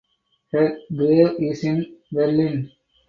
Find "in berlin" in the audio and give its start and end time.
1.63-2.71